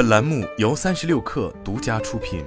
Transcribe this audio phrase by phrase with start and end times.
[0.00, 2.42] 本栏目由三十六氪独家出品。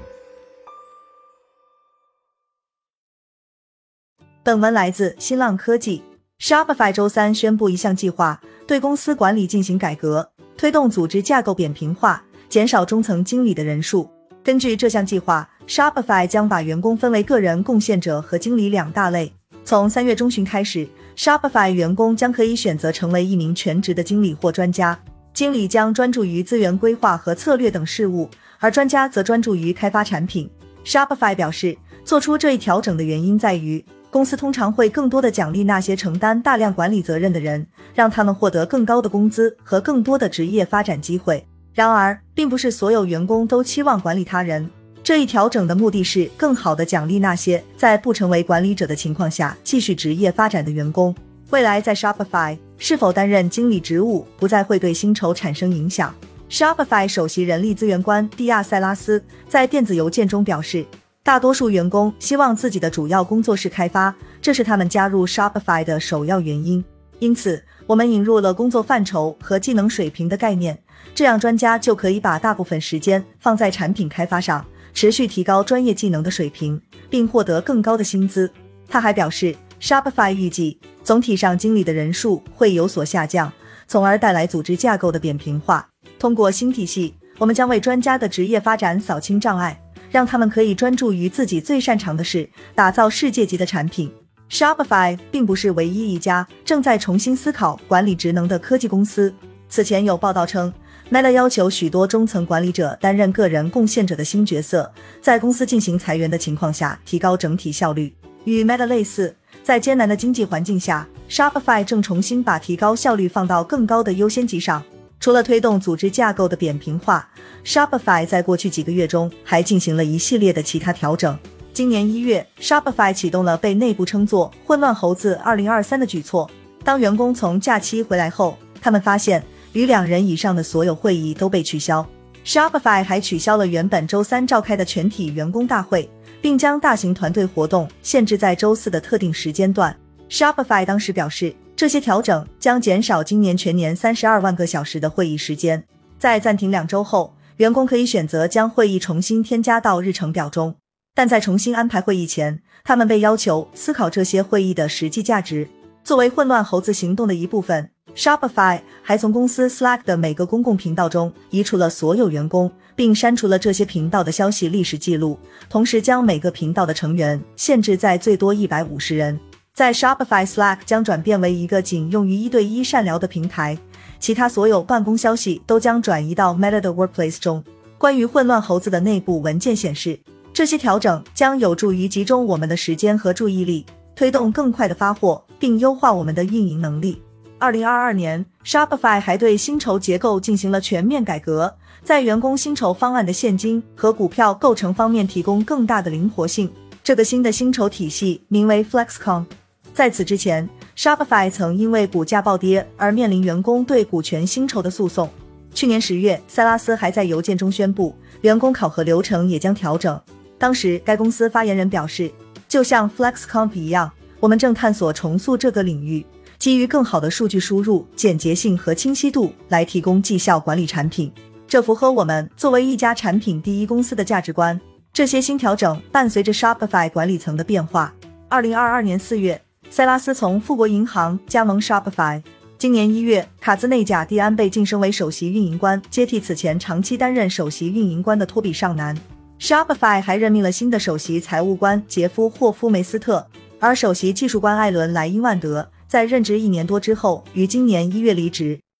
[4.41, 6.01] 本文来自新浪科技。
[6.39, 14.09] Shopify 周三宣布一项计划，对公司管理进行改革，推动组织架构扁平化，减少中层经理的人数。
[14.43, 19.31] 根据这项计划，Shopify 将把员工分为个人贡献者和经理两大类。
[19.63, 24.99] 从三月中旬开始，Shopify 员工将可以选择成为一名全职的经理或专家。
[25.33, 28.29] 经理将专注于资源规划和策略等事务，
[28.59, 30.49] 而专家则专注于开发产品。
[30.85, 41.43] Shopify 表示，做出这一调整的原因在于，公司通常会更多的奖励那些承担大量管理责任的人，让他们获得更高的工资和更多的职业发展机会。
[41.73, 44.69] 然而，并不是所有员工都期望管理他人。
[45.03, 51.13] 这一调整的目的是更好的奖励那些在不成为管理者的情况下继续职业发展的员工。
[51.53, 56.11] 未来在 Shopify 是否担任经理职务不再会对薪酬产生影响。
[56.49, 60.83] Shopify 首席人力资源官蒂亚塞拉斯在电子邮件中表示，
[61.21, 66.83] 大多数员工希望自己的主要工作是开发，这是他们加入 Shopify 的首要原因。
[67.19, 70.75] 因此，我们引入了工作范畴和技能水平的概念，
[71.13, 76.81] 这样专家就可以把大部分时间放在产品开发上，持续提高专业技能的水平，
[77.11, 78.49] 并获得更高的薪资。
[78.89, 79.55] 他还表示。
[79.83, 83.51] Shopify 预计，总体上经理的人数会有所下降，
[83.85, 85.85] 从而带来组织架构的扁平化。
[86.17, 89.77] 通过新体系，我们将为专家的职业发展扫清障碍，
[90.09, 94.09] 让他们可以专注于自己最擅长的事，打造世界级的产品。
[94.49, 99.35] Shopify 并不是唯一一家正在重新思考管理职能的科技公司。
[99.67, 100.73] 此前有报道称
[101.11, 104.89] ，Meta 要求许多中层管理者担任个人贡献者的新角色，
[105.21, 108.15] 在公司进行裁员的情况下，提高整体效率。
[108.45, 109.35] 与 Meta 类似。
[109.63, 114.83] 在艰难的经济环境下，Shopify 正重新把提高效率放到更高的优先级上。
[115.21, 117.25] 除了推动组织架构的扁平化
[117.63, 121.39] ，Shopify 在过去几个月中还进行了一系列的其他调整。
[121.71, 126.51] 今年一月，Shopify 启动了被内部称作“混乱猴子 2023” 的举措。
[126.83, 129.41] 当员工从假期回来后，他们发现
[129.71, 132.05] 与两人以上的所有会议都被取消。
[132.45, 136.09] Shopify 还取消了原本周三召开的全体员工大会。
[136.43, 139.95] 并将大型团队活动限制在周四的特定时间段。
[140.29, 145.81] Shopify 当时表示，这些调整将减少今年全年三十二万个小时的会议时间。
[146.19, 150.75] 在暂停两周后，员工可以选择将会议重新添加到日程表中，
[151.15, 155.69] 但在重新安排会议前，他们被要求思考这些会议的实际价值。
[156.03, 157.91] 作为混乱猴子行动的一部分。
[158.15, 165.37] Shopify 还从公司 Slack 的每个公共频道中移除了所有员工，并删除了这些频道的消息历史记录，
[165.67, 169.39] 同时将每个频道的成员限制在最多一百五十人。
[169.73, 173.75] 在 Shopify Slack 将转变为一个仅用于一对一善聊的平台，
[174.19, 177.63] 其他所有办公消息都将转移到 Meta 的 Workplace 中。
[177.97, 180.19] 关于混乱猴子的内部文件显示，
[180.53, 183.83] 这些调整将有助于集中我们的时间和注意力，
[184.15, 187.19] 推动更快的发货，并优化我们的运营能力。
[187.63, 196.69] 二零二二年，Shopify 还对薪酬结构进行了全面改革，在员工薪酬方案的现金和股票构成方面提供更大的灵活性。
[197.05, 199.45] 这个新的薪酬体系名为 Flexcom。
[199.93, 205.29] 在此之前，Shopify 曾因为股价暴跌而面临员工对股权薪酬的诉讼。
[205.73, 210.19] 去年十月，塞拉斯还在邮件中宣布，员工考核流程也将调整。
[210.57, 212.29] 当时，该公司发言人表示
[212.67, 216.25] ：“就像 Flexcom 一样，我们正探索重塑这个领域。”
[216.63, 221.29] 基于更好的数据输入、简洁性和清晰度来提供绩效管理产品，
[221.67, 224.79] 这符合我们作为一家产品第一公司的价值观。
[225.11, 228.13] 这些新调整伴随着 Shopify 管理层的变化。
[228.47, 232.41] 二零二二年四月，塞拉斯从富国银行加盟 Shopify。
[232.77, 239.13] 今年一月，卡兹内贾蒂安被晋升为首席运营官，接替此前长期担任首席运营官的托比尚南。
[239.59, 243.45] Shopify 还任命了新的首席财务官杰夫霍夫梅斯特，
[243.81, 245.89] 而首席技术官艾伦莱因万德。
[246.13, 248.79] 在任职一年多之后，于今年一月离职。